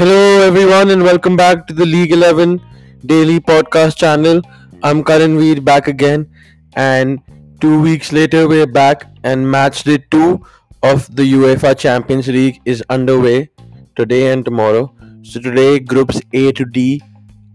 [0.00, 2.62] everyone, and welcome back to the League 11
[3.04, 4.40] Daily Podcast channel.
[4.84, 6.30] I'm Karan Veer back again,
[6.74, 7.18] and
[7.60, 10.46] two weeks later, we're back, and match day two
[10.84, 13.50] of the UEFA Champions League is underway
[13.96, 14.94] today and tomorrow.
[15.22, 17.02] So, today, groups A to D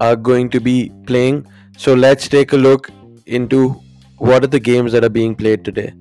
[0.02, 1.48] are going to be playing.
[1.78, 2.90] So, let's take a look
[3.26, 3.82] into
[4.18, 5.94] what are the games that are being played today.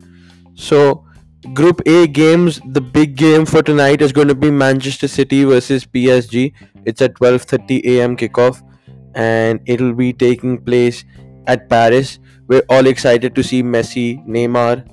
[0.57, 1.05] So,
[1.51, 5.85] Group A games, the big game for tonight is going to be Manchester City versus
[5.85, 6.53] PSG.
[6.87, 8.17] It's at 12:30 a.m.
[8.17, 8.63] kickoff
[9.17, 11.05] and it'll be taking place
[11.49, 12.21] at Paris.
[12.47, 14.87] We're all excited to see Messi, Neymar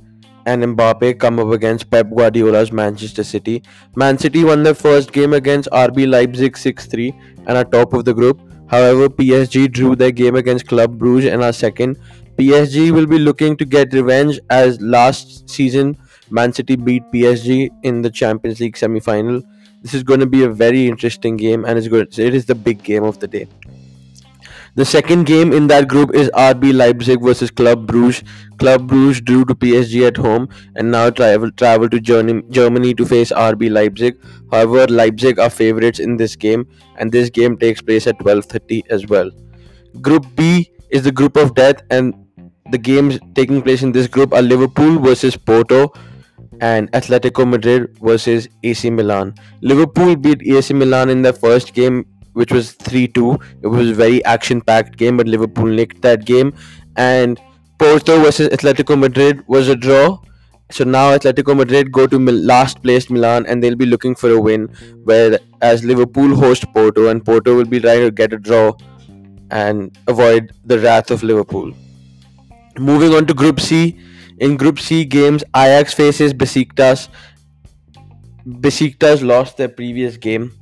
[0.48, 3.62] and Mbappe come up against Pep Guardiola's Manchester City.
[3.95, 7.13] Man City won their first game against RB Leipzig 6-3
[7.45, 8.41] and are top of the group.
[8.68, 11.98] However, PSG drew their game against Club Brugge and are second.
[12.40, 15.95] PSG will be looking to get revenge as last season
[16.30, 19.41] Man City beat PSG in the Champions League semi-final.
[19.82, 22.08] This is going to be a very interesting game, and it's going.
[22.18, 23.48] It is the big game of the day.
[24.76, 28.24] The second game in that group is RB Leipzig versus Club Brugge.
[28.60, 33.32] Club Brugge drew to PSG at home and now travel travel to Germany to face
[33.32, 34.18] RB Leipzig.
[34.52, 39.08] However, Leipzig are favorites in this game, and this game takes place at 12:30 as
[39.08, 39.32] well.
[40.02, 42.14] Group B is the group of death, and
[42.71, 45.91] the games taking place in this group are Liverpool versus Porto
[46.62, 49.35] and Atletico Madrid versus AC Milan.
[49.62, 53.38] Liverpool beat AC Milan in the first game, which was 3 2.
[53.63, 56.54] It was a very action packed game, but Liverpool nicked that game.
[56.96, 57.40] And
[57.77, 60.20] Porto versus Atletico Madrid was a draw.
[60.71, 64.40] So now Atletico Madrid go to last placed Milan and they'll be looking for a
[64.40, 64.68] win.
[65.03, 68.74] Whereas Liverpool host Porto and Porto will be trying to get a draw
[69.50, 71.74] and avoid the wrath of Liverpool.
[72.78, 74.00] Moving on to Group C,
[74.40, 77.09] in Group C games, Ajax faces Besiktas.
[78.47, 80.53] Besiktas lost their previous game,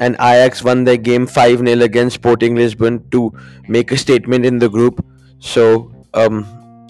[0.00, 3.32] and Ajax won their game 5 0 against Sporting Lisbon to
[3.68, 5.04] make a statement in the group.
[5.38, 6.44] So, um,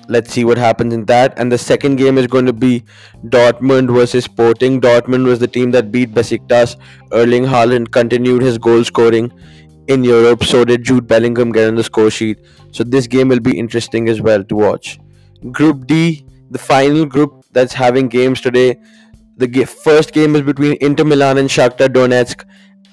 [0.09, 1.39] let's see what happens in that.
[1.39, 2.85] And the second game is going to be
[3.27, 4.81] Dortmund versus Sporting.
[4.81, 6.77] Dortmund was the team that beat Besiktas.
[7.13, 9.33] Erling Haaland continued his goal scoring
[9.89, 10.45] in Europe.
[10.45, 12.39] So did Jude Bellingham get on the score sheet.
[12.73, 14.99] So this game will be interesting as well to watch.
[15.53, 18.79] Group D, the final group that's having games today.
[19.37, 22.45] The first game is between Inter Milan and Shakhtar Donetsk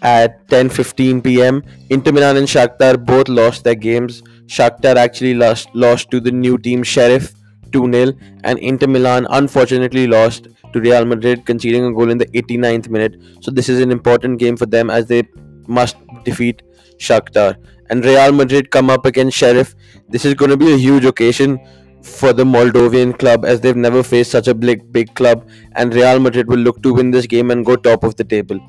[0.02, 1.64] at 10:15 p.m.
[1.90, 4.22] Inter Milan and Shakhtar both lost their games.
[4.46, 7.34] Shakhtar actually lost lost to the new team Sheriff
[7.72, 12.90] 2-0 and Inter Milan unfortunately lost to Real Madrid conceding a goal in the 89th
[12.90, 13.16] minute.
[13.42, 15.24] So this is an important game for them as they
[15.68, 16.62] must defeat
[16.98, 17.56] Shakhtar.
[17.90, 19.76] And Real Madrid come up against Sheriff.
[20.10, 21.60] This is going to be a huge occasion
[22.04, 26.20] for the Moldovan club as they've never faced such a big big club and Real
[26.20, 28.60] Madrid will look to win this game and go top of the table.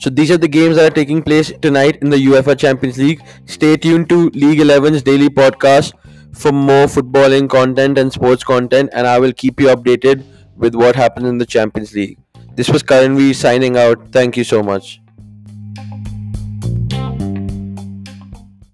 [0.00, 3.22] So these are the games that are taking place tonight in the UEFA Champions League.
[3.46, 5.92] Stay tuned to League 11's daily podcast
[6.32, 10.24] for more footballing content and sports content and I will keep you updated
[10.56, 12.18] with what happens in the Champions League.
[12.54, 14.08] This was Karan V signing out.
[14.12, 15.00] Thank you so much.